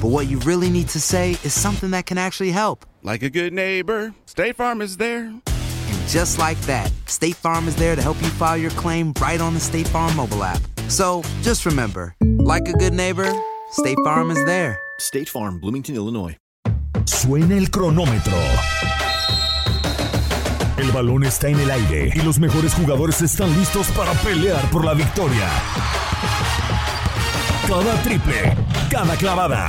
[0.00, 2.86] but what you really need to say is something that can actually help.
[3.02, 5.24] Like a good neighbor, State Farm is there.
[5.26, 9.40] And just like that, State Farm is there to help you file your claim right
[9.40, 10.60] on the State Farm mobile app.
[10.88, 13.30] So just remember, like a good neighbor,
[13.72, 14.78] State Farm is there.
[14.98, 16.36] State Farm, Bloomington, Illinois.
[17.04, 18.38] Suena el cronómetro.
[20.76, 24.84] El balón está en el aire y los mejores jugadores están listos para pelear por
[24.84, 25.48] la victoria.
[27.68, 28.56] Cada triple,
[28.90, 29.68] cada clavada,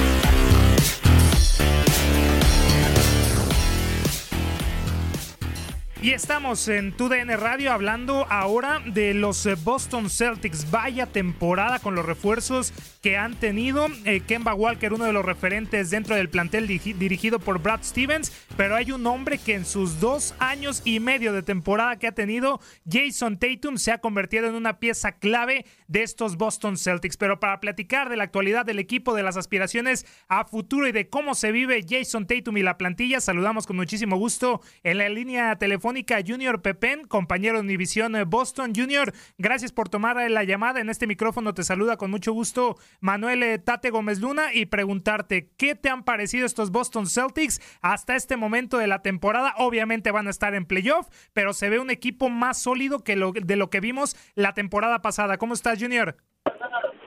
[6.03, 10.71] Y estamos en TUDN Radio hablando ahora de los eh, Boston Celtics.
[10.71, 12.73] Vaya temporada con los refuerzos
[13.03, 13.85] que han tenido.
[14.05, 18.31] Eh, Kemba Walker, uno de los referentes dentro del plantel dirigido por Brad Stevens.
[18.57, 22.13] Pero hay un hombre que en sus dos años y medio de temporada que ha
[22.13, 22.59] tenido,
[22.91, 27.17] Jason Tatum se ha convertido en una pieza clave de estos Boston Celtics.
[27.17, 31.09] Pero para platicar de la actualidad del equipo, de las aspiraciones a futuro y de
[31.09, 35.57] cómo se vive Jason Tatum y la plantilla, saludamos con muchísimo gusto en la línea
[35.57, 38.73] telefónica Junior Pepen, compañero de Univisión Boston.
[38.75, 40.79] Junior, gracias por tomar la llamada.
[40.79, 45.51] En este micrófono te saluda con mucho gusto Manuel eh, Tate Gómez Luna y preguntarte
[45.57, 49.53] qué te han parecido estos Boston Celtics hasta este momento de la temporada.
[49.57, 53.33] Obviamente van a estar en playoff, pero se ve un equipo más sólido que lo,
[53.33, 55.37] de lo que vimos la temporada pasada.
[55.37, 56.15] ¿Cómo estás, Junior?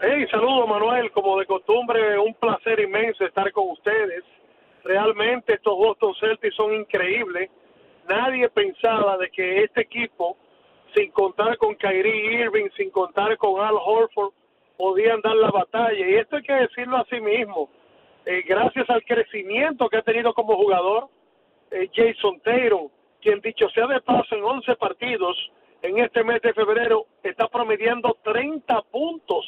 [0.02, 4.24] Hey, saludos Manuel, como de costumbre, un placer inmenso estar con ustedes.
[4.82, 7.50] Realmente estos Boston Celtics son increíbles.
[8.08, 10.36] Nadie pensaba de que este equipo,
[10.94, 14.32] sin contar con Kyrie Irving, sin contar con Al Horford,
[14.76, 16.06] podían dar la batalla.
[16.06, 17.70] Y esto hay que decirlo a sí mismo.
[18.26, 21.08] Eh, gracias al crecimiento que ha tenido como jugador,
[21.70, 22.90] eh, Jason Taylor,
[23.22, 25.36] quien dicho sea de paso en 11 partidos
[25.84, 29.44] en este mes de febrero, está promediando 30 puntos.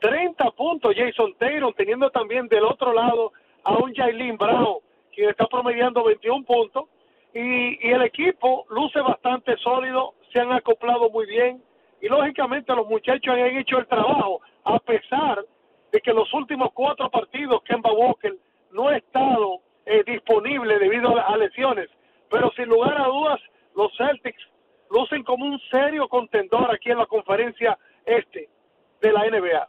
[0.00, 4.78] 30 puntos Jason Taylor, teniendo también del otro lado a un Jailin Brown,
[5.14, 6.86] quien está promediando 21 puntos.
[7.32, 11.62] Y, y el equipo luce bastante sólido, se han acoplado muy bien
[12.00, 15.44] y lógicamente los muchachos han hecho el trabajo, a pesar
[15.92, 18.34] de que los últimos cuatro partidos Kemba Walker
[18.72, 21.88] no ha estado eh, disponible debido a, a lesiones.
[22.28, 23.40] Pero sin lugar a dudas,
[23.76, 24.42] los Celtics
[24.90, 28.48] lucen como un serio contendor aquí en la conferencia este
[29.00, 29.68] de la NBA.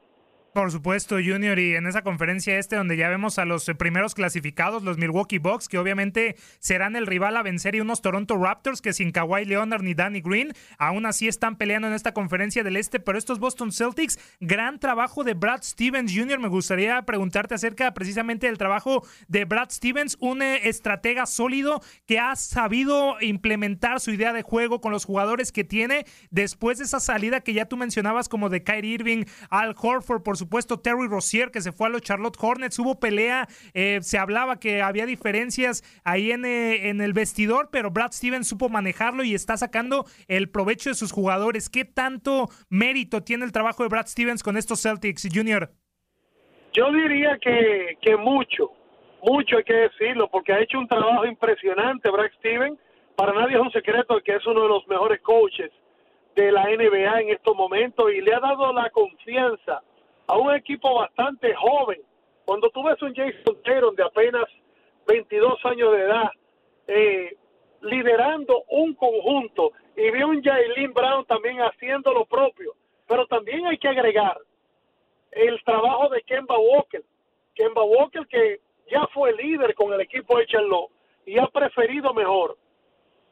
[0.54, 4.16] Por supuesto, Junior, y en esa conferencia este donde ya vemos a los eh, primeros
[4.16, 8.82] clasificados, los Milwaukee Bucks, que obviamente serán el rival a vencer, y unos Toronto Raptors
[8.82, 12.78] que sin Kawhi Leonard ni Danny Green, aún así están peleando en esta conferencia del
[12.78, 17.94] este, pero estos Boston Celtics, gran trabajo de Brad Stevens Jr., me gustaría preguntarte acerca
[17.94, 24.10] precisamente del trabajo de Brad Stevens, un eh, estratega sólido que ha sabido implementar su
[24.10, 27.78] idea de juego con los jugadores que tiene después de esa salida que ya tú
[27.78, 31.90] mencionabas como de Kyrie Irving, Al Horford, por supuesto Terry Rozier que se fue a
[31.92, 37.02] los Charlotte Hornets, hubo pelea, eh, se hablaba que había diferencias ahí en, eh, en
[37.02, 41.70] el vestidor, pero Brad Stevens supo manejarlo y está sacando el provecho de sus jugadores.
[41.70, 45.72] ¿Qué tanto mérito tiene el trabajo de Brad Stevens con estos Celtics, Junior?
[46.74, 48.72] Yo diría que, que mucho,
[49.24, 52.80] mucho hay que decirlo, porque ha hecho un trabajo impresionante Brad Stevens.
[53.16, 55.72] Para nadie es un secreto que es uno de los mejores coaches
[56.36, 59.82] de la NBA en estos momentos y le ha dado la confianza
[60.30, 62.00] a un equipo bastante joven.
[62.46, 64.46] Cuando tú ves un Jason Taylor de apenas
[65.08, 66.30] 22 años de edad,
[66.88, 67.36] eh,
[67.82, 72.74] liderando un conjunto, y vi un Jailin Brown también haciendo lo propio,
[73.08, 74.38] pero también hay que agregar
[75.32, 77.04] el trabajo de Kemba Walker.
[77.56, 78.60] Kemba Walker que
[78.92, 80.92] ya fue líder con el equipo de Charlotte
[81.26, 82.56] y ha preferido mejor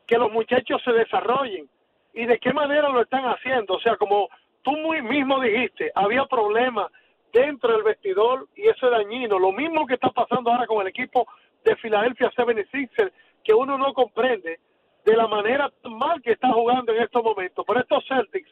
[0.07, 1.69] que los muchachos se desarrollen
[2.13, 3.75] y de qué manera lo están haciendo.
[3.75, 4.29] O sea, como
[4.67, 6.91] tú muy mismo dijiste, había problemas
[7.31, 9.39] dentro del vestidor y eso es dañino.
[9.39, 11.25] Lo mismo que está pasando ahora con el equipo
[11.63, 13.13] de Philadelphia 76ers,
[13.45, 14.59] que uno no comprende
[15.05, 17.63] de la manera mal que está jugando en estos momentos.
[17.65, 18.51] Pero estos Celtics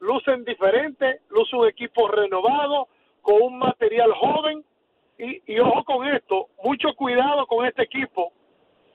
[0.00, 2.88] lucen diferente, lucen un equipo renovado,
[3.22, 4.62] con un material joven,
[5.16, 8.34] y, y ojo con esto, mucho cuidado con este equipo,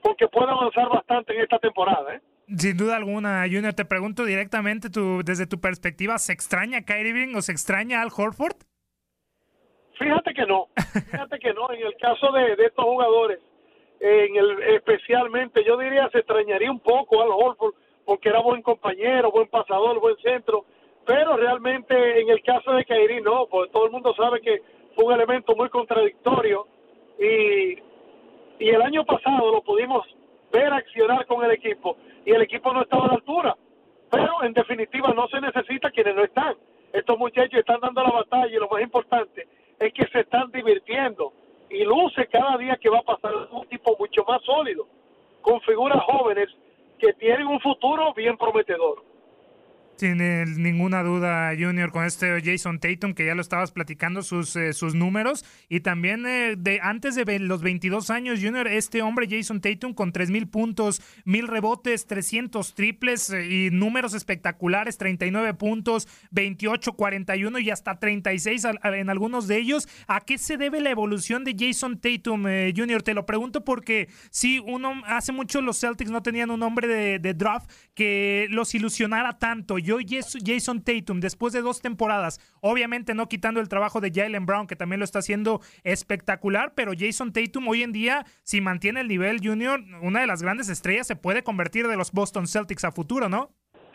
[0.04, 2.14] porque puede avanzar bastante en esta temporada.
[2.14, 2.20] ¿eh?
[2.56, 7.36] Sin duda alguna, Junior, te pregunto directamente tu, desde tu perspectiva, ¿se extraña Kyrie Irving
[7.36, 8.56] o se extraña Al Horford?
[9.96, 10.66] Fíjate que no,
[11.10, 13.38] fíjate que no, en el caso de, estos jugadores,
[14.00, 17.74] en el, especialmente, yo diría se extrañaría un poco Al Horford,
[18.04, 20.64] porque era buen compañero, buen pasador, buen centro,
[21.06, 24.60] pero realmente en el caso de Kyrie no, porque todo el mundo sabe que
[24.96, 26.66] fue un elemento muy contradictorio
[27.16, 27.78] y,
[28.58, 30.04] y el año pasado lo pudimos
[30.52, 33.56] ver accionar con el equipo y el equipo no estaba a la altura.
[34.10, 36.56] Pero en definitiva no se necesita quienes no están.
[36.92, 39.46] Estos muchachos están dando la batalla y lo más importante
[39.78, 41.32] es que se están divirtiendo
[41.70, 44.86] y luce cada día que va a pasar un tipo mucho más sólido,
[45.40, 46.48] con figuras jóvenes
[46.98, 49.09] que tienen un futuro bien prometedor.
[50.00, 50.16] Sin
[50.62, 54.94] ninguna duda, Junior, con este Jason Tatum, que ya lo estabas platicando sus, eh, sus
[54.94, 55.44] números.
[55.68, 60.14] Y también eh, de antes de los 22 años, Junior, este hombre Jason Tatum con
[60.14, 67.68] 3.000 puntos, 1.000 rebotes, 300 triples eh, y números espectaculares, 39 puntos, 28, 41 y
[67.68, 69.86] hasta 36 en algunos de ellos.
[70.06, 72.44] ¿A qué se debe la evolución de Jason Tatum,
[72.74, 73.02] Junior?
[73.02, 77.18] Te lo pregunto porque sí, uno hace mucho los Celtics no tenían un hombre de,
[77.18, 79.96] de draft que los ilusionara tanto yo
[80.44, 84.76] Jason Tatum después de dos temporadas, obviamente no quitando el trabajo de Jalen Brown, que
[84.76, 89.38] también lo está haciendo espectacular, pero Jason Tatum hoy en día, si mantiene el nivel
[89.42, 93.28] junior, una de las grandes estrellas se puede convertir de los Boston Celtics a futuro,
[93.28, 93.50] ¿no?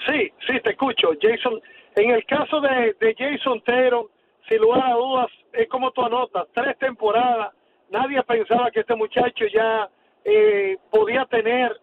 [0.06, 1.12] Sí, sí, te escucho.
[1.22, 1.62] Jason,
[1.96, 4.08] en el caso de, Jason Tatum,
[4.50, 7.54] sin lugar a dudas, es como tú anotas, tres temporadas,
[7.90, 9.90] nadie pensaba que este muchacho ya
[10.26, 11.80] eh, podía tener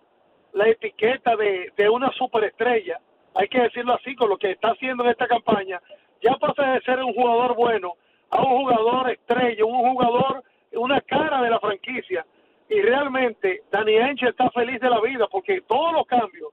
[0.53, 3.01] la etiqueta de, de una superestrella
[3.35, 5.81] hay que decirlo así, con lo que está haciendo en esta campaña,
[6.21, 7.95] ya pasa de ser un jugador bueno
[8.31, 10.43] a un jugador estrella, un jugador,
[10.73, 12.25] una cara de la franquicia.
[12.69, 16.51] Y realmente Dani Enche está feliz de la vida porque todos los cambios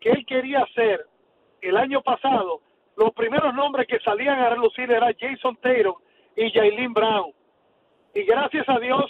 [0.00, 1.06] que él quería hacer
[1.60, 2.60] el año pasado,
[2.96, 5.94] los primeros nombres que salían a relucir eran Jason Taylor
[6.36, 7.32] y Jailin Brown.
[8.14, 9.04] Y gracias a Dios,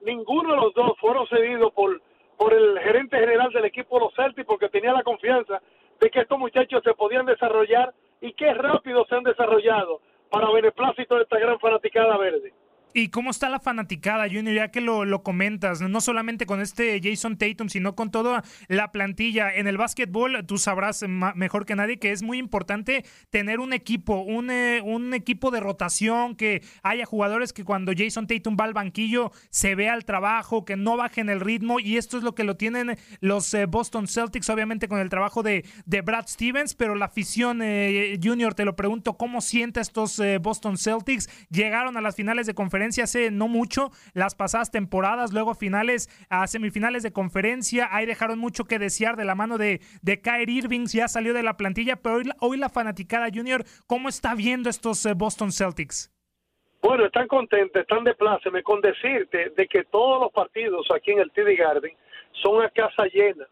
[0.00, 2.00] ninguno de los dos fueron cedidos por,
[2.36, 5.60] por el gerente general del equipo de los Celtics porque tenía la confianza
[6.00, 10.00] de que estos muchachos se podían desarrollar y qué rápido se han desarrollado
[10.30, 12.52] para beneplácito de esta gran fanaticada verde.
[12.92, 14.54] ¿Y cómo está la fanaticada, Junior?
[14.54, 19.54] Ya que lo, comentas, no solamente con este Jason Tatum, sino con toda la plantilla.
[19.54, 24.16] En el básquetbol, tú sabrás mejor que nadie que es muy importante tener un equipo,
[24.22, 28.74] un, eh, un equipo de rotación, que haya jugadores que cuando Jason Tatum va al
[28.74, 31.78] banquillo se vea el trabajo, que no bajen el ritmo.
[31.78, 35.42] Y esto es lo que lo tienen los eh, Boston Celtics, obviamente con el trabajo
[35.42, 40.76] de, Brad Stevens, pero la afición, eh, Junior, te lo pregunto, ¿cómo siente estos Boston
[40.76, 41.28] Celtics?
[41.50, 46.46] Llegaron a las finales de conferencia hace no mucho, las pasadas temporadas, luego finales a
[46.46, 50.86] semifinales de conferencia, ahí dejaron mucho que desear de la mano de, de Kyrie Irving,
[50.86, 55.04] ya salió de la plantilla, pero hoy, hoy la fanaticada Junior, ¿cómo está viendo estos
[55.04, 56.10] eh, Boston Celtics?
[56.80, 61.18] Bueno, están contentos, están de pláceme con decirte de que todos los partidos aquí en
[61.18, 61.94] el TD Garden
[62.42, 63.46] son a casa llena,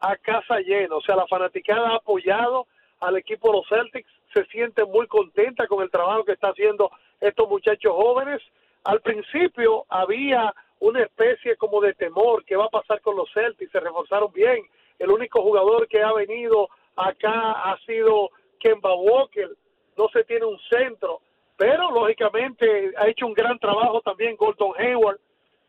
[0.00, 2.66] a casa llena, o sea, la fanaticada ha apoyado
[3.00, 6.90] al equipo de los Celtics, se siente muy contenta con el trabajo que está haciendo
[7.20, 8.40] estos muchachos jóvenes,
[8.84, 13.70] al principio había una especie como de temor, ¿qué va a pasar con los Celtics?
[13.70, 14.64] Se reforzaron bien.
[14.98, 19.50] El único jugador que ha venido acá ha sido Kemba Walker,
[19.96, 21.20] no se tiene un centro,
[21.56, 25.18] pero lógicamente ha hecho un gran trabajo también Gordon Hayward,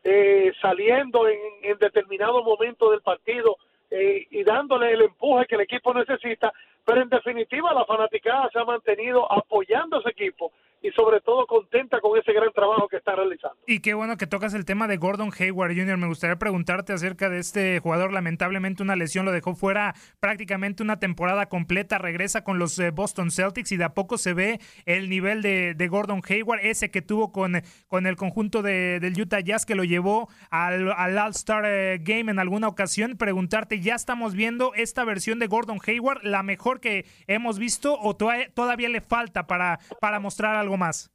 [0.02, 3.56] eh, saliendo en, en, determinado momento del partido
[3.90, 6.52] eh, y dándole el empuje que el equipo necesita,
[6.84, 10.52] pero en definitiva la fanaticada se ha mantenido apoyando a ese equipo
[10.84, 13.56] y sobre todo contenta con ese gran trabajo que está realizando.
[13.66, 15.96] Y qué bueno que tocas el tema de Gordon Hayward Jr.
[15.96, 18.12] Me gustaría preguntarte acerca de este jugador.
[18.12, 21.96] Lamentablemente una lesión lo dejó fuera prácticamente una temporada completa.
[21.96, 25.88] Regresa con los eh, Boston Celtics y de a poco se ve el nivel de,
[25.88, 29.84] Gordon Hayward, ese que tuvo con, con el conjunto de, del Utah Jazz que lo
[29.84, 33.16] llevó al, al All-Star eh, Game en alguna ocasión.
[33.16, 38.16] Preguntarte, ¿ya estamos viendo esta versión de Gordon Hayward, la mejor que hemos visto o
[38.16, 41.10] todavía le falta para, para mostrar algo más?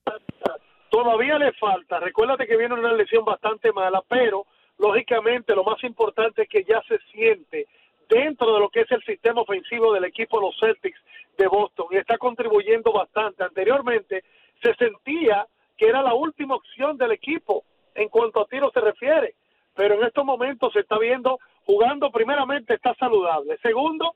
[0.90, 2.00] Todavía le falta.
[2.00, 4.46] Recuérdate que viene una lesión bastante mala, pero
[4.78, 7.68] lógicamente lo más importante es que ya se siente
[8.10, 11.00] dentro de lo que es el sistema ofensivo del equipo de los Celtics
[11.38, 13.44] de Boston y está contribuyendo bastante.
[13.44, 14.24] Anteriormente
[14.62, 15.46] se sentía
[15.78, 17.64] que era la última opción del equipo
[17.96, 19.36] en cuanto a tiro se refiere,
[19.76, 24.16] pero en estos momentos se está viendo jugando primeramente está saludable, segundo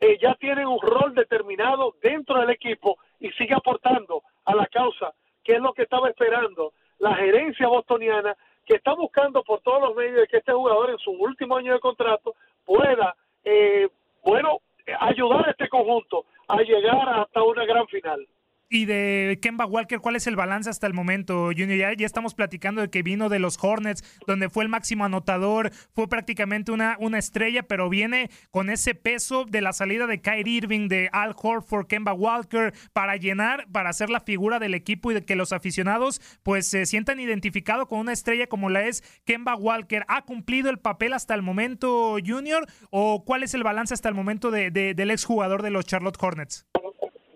[0.00, 5.12] eh, ya tiene un rol determinado dentro del equipo y sigue aportando a la causa,
[5.44, 9.96] que es lo que estaba esperando la gerencia bostoniana, que está buscando por todos los
[9.96, 12.34] medios de que este jugador en su último año de contrato
[12.64, 13.88] pueda, eh,
[14.24, 14.58] bueno,
[15.00, 18.26] ayudar a este conjunto a llegar hasta una gran final.
[18.74, 21.94] Y de Kemba Walker, ¿cuál es el balance hasta el momento, Junior?
[21.94, 26.08] Ya, estamos platicando de que vino de los Hornets, donde fue el máximo anotador, fue
[26.08, 30.88] prácticamente una, una estrella, pero viene con ese peso de la salida de Kyrie Irving,
[30.88, 35.26] de Al Horford, Kemba Walker, para llenar, para hacer la figura del equipo y de
[35.26, 40.06] que los aficionados pues se sientan identificados con una estrella como la es Kemba Walker.
[40.08, 42.66] ¿Ha cumplido el papel hasta el momento, Junior?
[42.88, 46.66] ¿O cuál es el balance hasta el momento de, de, del de los Charlotte Hornets?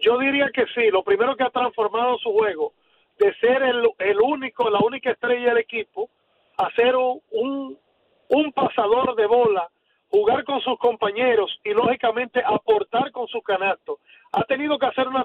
[0.07, 0.89] Yo diría que sí.
[0.93, 2.73] Lo primero que ha transformado su juego
[3.19, 6.09] de ser el, el único, la única estrella del equipo,
[6.59, 7.77] a ser un,
[8.29, 9.69] un pasador de bola,
[10.09, 13.99] jugar con sus compañeros y lógicamente aportar con su canasto.
[14.31, 15.25] Ha tenido que hacer una,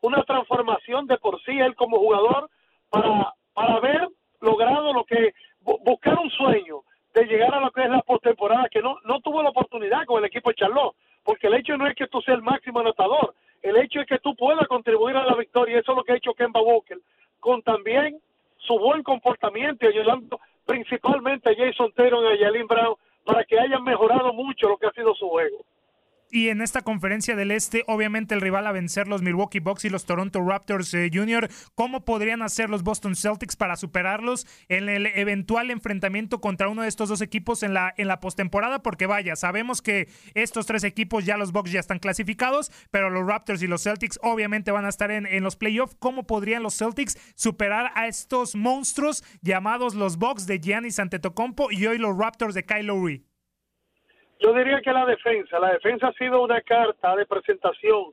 [0.00, 2.48] una transformación de por sí él como jugador
[2.88, 4.08] para, para haber
[4.40, 6.80] logrado lo que, buscar un sueño
[7.12, 10.18] de llegar a lo que es la postemporada, que no, no tuvo la oportunidad con
[10.20, 13.34] el equipo de Charlotte, porque el hecho no es que tú seas el máximo anotador,
[13.64, 16.16] el hecho es que tú puedas contribuir a la victoria, eso es lo que ha
[16.16, 16.98] hecho Kemba Walker,
[17.40, 18.20] con también
[18.58, 22.94] su buen comportamiento, ayudando principalmente a Jason Taylor y a Yalin Brown
[23.24, 25.64] para que hayan mejorado mucho lo que ha sido su juego.
[26.34, 29.88] Y en esta conferencia del Este, obviamente el rival a vencer los Milwaukee Bucks y
[29.88, 35.06] los Toronto Raptors eh, Junior, ¿cómo podrían hacer los Boston Celtics para superarlos en el
[35.06, 38.82] eventual enfrentamiento contra uno de estos dos equipos en la, en la postemporada?
[38.82, 43.24] Porque vaya, sabemos que estos tres equipos ya los Bucks ya están clasificados, pero los
[43.28, 45.94] Raptors y los Celtics obviamente van a estar en, en los playoffs.
[46.00, 51.86] ¿Cómo podrían los Celtics superar a estos monstruos llamados los Bucks de Giannis Antetokounmpo y
[51.86, 53.24] hoy los Raptors de Kyle Lowry?
[54.40, 58.12] Yo diría que la defensa, la defensa ha sido una carta de presentación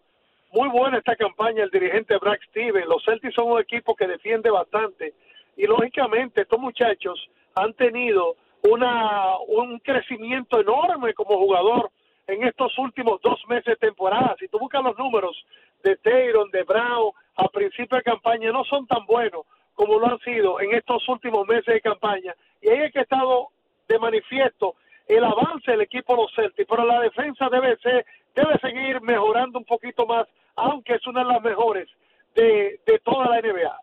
[0.52, 2.88] muy buena esta campaña, el dirigente Brad Stevens.
[2.88, 5.14] Los Celtics son un equipo que defiende bastante
[5.58, 11.90] y lógicamente estos muchachos han tenido una, un crecimiento enorme como jugador
[12.28, 14.36] en estos últimos dos meses de temporada.
[14.40, 15.36] Si tú buscas los números
[15.84, 20.20] de Taylor, de Brown, a principio de campaña, no son tan buenos como lo han
[20.20, 22.36] sido en estos últimos meses de campaña.
[22.62, 23.48] Y ahí es que ha estado
[23.88, 24.76] de manifiesto
[25.16, 29.60] el avance del equipo de los Celtics, pero la defensa debe ser, debe seguir mejorando
[29.60, 31.88] un poquito más, aunque es una de las mejores
[32.36, 33.78] de, de toda la NBA.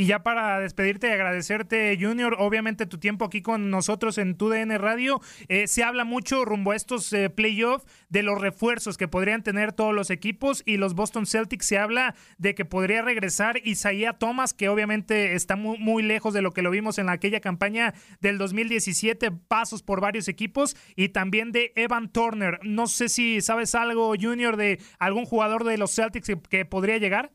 [0.00, 4.78] Y ya para despedirte y agradecerte, Junior, obviamente tu tiempo aquí con nosotros en TUDN
[4.78, 9.42] Radio, eh, se habla mucho rumbo a estos eh, playoffs de los refuerzos que podrían
[9.42, 14.14] tener todos los equipos y los Boston Celtics se habla de que podría regresar Isaiah
[14.14, 17.92] Thomas, que obviamente está muy, muy lejos de lo que lo vimos en aquella campaña
[18.22, 22.58] del 2017, pasos por varios equipos, y también de Evan Turner.
[22.62, 27.32] No sé si sabes algo, Junior, de algún jugador de los Celtics que podría llegar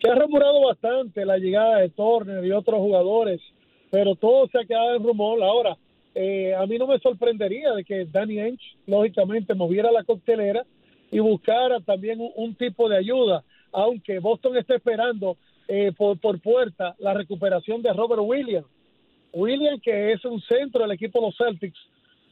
[0.00, 3.40] se ha rumorado bastante la llegada de Turner y otros jugadores,
[3.90, 5.42] pero todo se ha quedado en rumor.
[5.42, 5.76] Ahora,
[6.14, 10.64] eh, a mí no me sorprendería de que Danny Ainge, lógicamente, moviera la coctelera
[11.10, 15.36] y buscara también un, tipo de ayuda, aunque Boston está esperando
[15.68, 18.66] eh, por, por puerta la recuperación de Robert Williams.
[19.32, 21.78] Williams, que es un centro del equipo de los Celtics,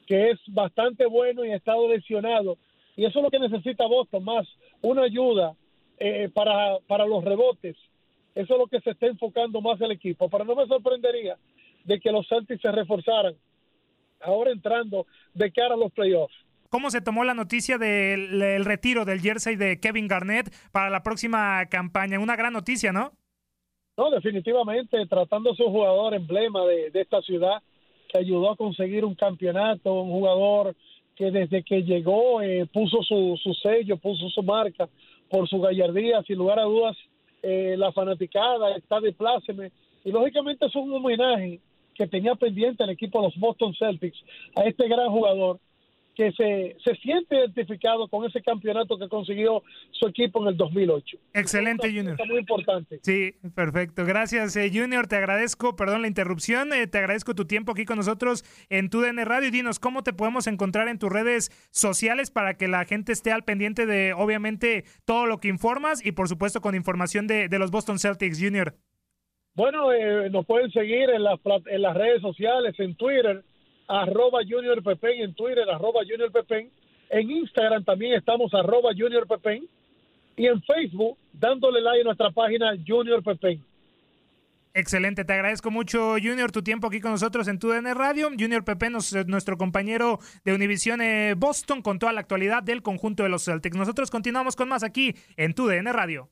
[0.06, 2.56] que es bastante bueno y ha estado lesionado.
[2.96, 4.48] Y eso es lo que necesita Boston, más
[4.80, 5.54] una ayuda
[6.00, 7.76] eh, para, para los rebotes.
[8.34, 10.28] Eso es lo que se está enfocando más el equipo.
[10.28, 11.36] Pero no me sorprendería
[11.84, 13.34] de que los Celtics se reforzaran
[14.20, 16.34] ahora entrando de cara a los playoffs.
[16.70, 21.64] ¿Cómo se tomó la noticia del retiro del jersey de Kevin Garnett para la próxima
[21.66, 22.20] campaña?
[22.20, 23.12] Una gran noticia, ¿no?
[23.96, 27.62] No, definitivamente, tratándose un jugador emblema de, de esta ciudad
[28.08, 30.76] que ayudó a conseguir un campeonato, un jugador
[31.18, 34.88] que desde que llegó eh, puso su, su sello, puso su marca
[35.28, 36.96] por su gallardía, sin lugar a dudas,
[37.42, 39.72] eh, la fanaticada está de pláceme.
[40.04, 41.58] Y lógicamente es un homenaje
[41.92, 44.22] que tenía pendiente el equipo de los Boston Celtics
[44.54, 45.58] a este gran jugador
[46.18, 51.16] que se, se siente identificado con ese campeonato que consiguió su equipo en el 2008.
[51.32, 52.14] Excelente, Junior.
[52.14, 52.98] Está muy importante.
[53.02, 54.04] Sí, perfecto.
[54.04, 55.06] Gracias, eh, Junior.
[55.06, 59.24] Te agradezco, perdón la interrupción, eh, te agradezco tu tiempo aquí con nosotros en TUDN
[59.26, 59.46] Radio.
[59.46, 63.30] Y dinos, ¿cómo te podemos encontrar en tus redes sociales para que la gente esté
[63.30, 67.58] al pendiente de, obviamente, todo lo que informas y, por supuesto, con información de, de
[67.60, 68.74] los Boston Celtics, Junior?
[69.54, 73.44] Bueno, eh, nos pueden seguir en las, en las redes sociales, en Twitter,
[73.88, 76.30] arroba Junior en Twitter, arroba Junior.
[77.10, 79.26] En Instagram también estamos, arroba Junior.
[80.36, 83.22] Y en Facebook, dándole like a nuestra página Junior.
[84.74, 88.28] Excelente, te agradezco mucho, Junior, tu tiempo aquí con nosotros en TUDN Radio.
[88.38, 93.22] Junior Pepe, nos, nuestro compañero de Univisión eh, Boston, con toda la actualidad del conjunto
[93.22, 93.76] de los Celtics.
[93.76, 96.30] Nosotros continuamos con más aquí en TUDN Radio.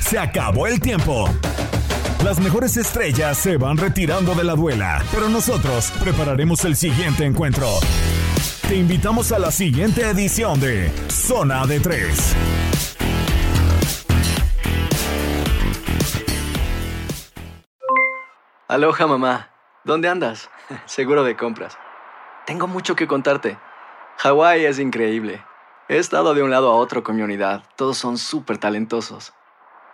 [0.00, 1.28] Se acabó el tiempo.
[2.24, 7.68] Las mejores estrellas se van retirando de la duela, pero nosotros prepararemos el siguiente encuentro.
[8.68, 12.34] Te invitamos a la siguiente edición de Zona de Tres.
[18.66, 19.50] Aloha mamá,
[19.84, 20.50] ¿dónde andas?
[20.86, 21.78] Seguro de compras.
[22.46, 23.58] Tengo mucho que contarte.
[24.18, 25.44] Hawái es increíble.
[25.88, 27.62] He estado de un lado a otro con mi unidad.
[27.76, 29.32] Todos son súper talentosos.